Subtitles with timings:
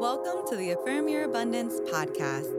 [0.00, 2.52] Welcome to the Affirm Your Abundance podcast,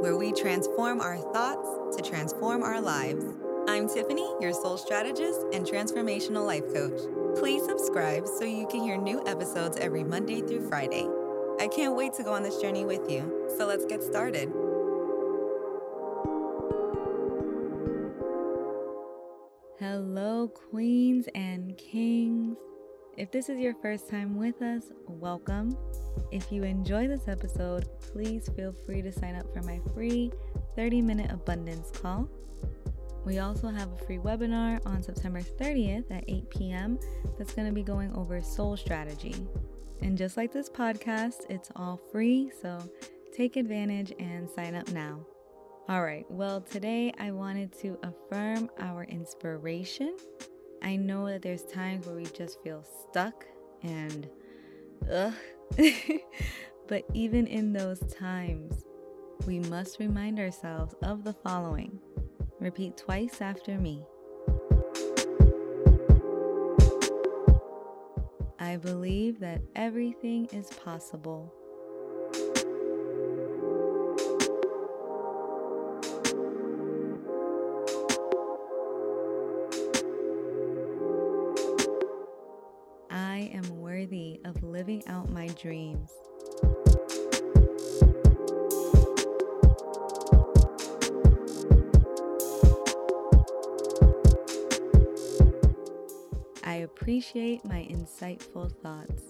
[0.00, 3.24] where we transform our thoughts to transform our lives.
[3.66, 7.00] I'm Tiffany, your soul strategist and transformational life coach.
[7.36, 11.08] Please subscribe so you can hear new episodes every Monday through Friday.
[11.58, 14.48] I can't wait to go on this journey with you, so let's get started.
[19.80, 22.56] Hello, queens and kings.
[23.18, 25.76] If this is your first time with us, welcome.
[26.30, 30.30] If you enjoy this episode, please feel free to sign up for my free
[30.76, 32.28] 30 minute abundance call.
[33.24, 36.96] We also have a free webinar on September 30th at 8 p.m.
[37.36, 39.34] that's going to be going over soul strategy.
[40.00, 42.78] And just like this podcast, it's all free, so
[43.36, 45.18] take advantage and sign up now.
[45.88, 50.14] All right, well, today I wanted to affirm our inspiration
[50.82, 53.44] I know that there's times where we just feel stuck
[53.82, 54.28] and
[55.10, 55.34] ugh.
[56.88, 58.84] but even in those times,
[59.46, 61.98] we must remind ourselves of the following.
[62.60, 64.04] Repeat twice after me.
[68.58, 71.54] I believe that everything is possible.
[84.88, 86.10] Living out my dreams.
[96.64, 99.24] I appreciate my insightful thoughts.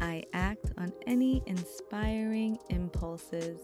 [0.00, 2.31] I act on any inspiring
[2.92, 3.58] impulses.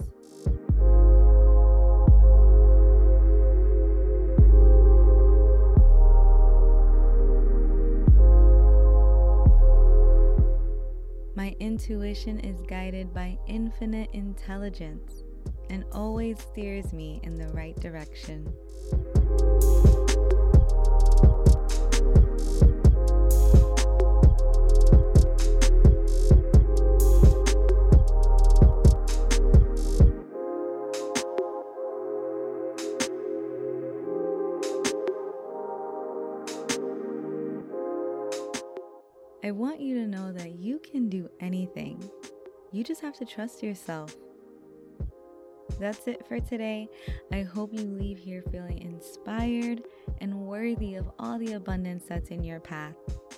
[11.34, 15.24] My intuition is guided by infinite intelligence
[15.70, 18.52] and always steers me in the right direction.
[39.44, 42.02] I want you to know that you can do anything.
[42.72, 44.16] You just have to trust yourself.
[45.78, 46.88] That's it for today.
[47.32, 49.84] I hope you leave here feeling inspired
[50.20, 52.96] and worthy of all the abundance that's in your path.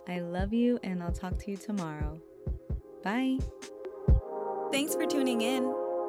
[0.08, 2.18] I love you, and I'll talk to you tomorrow.
[3.04, 3.38] Bye.
[4.72, 5.79] Thanks for tuning in.